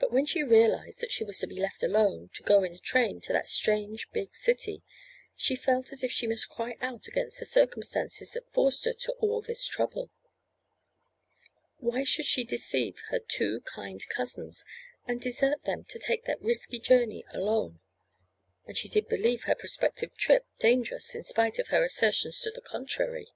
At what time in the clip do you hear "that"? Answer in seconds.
1.02-1.12, 3.34-3.48, 8.32-8.50, 16.24-16.40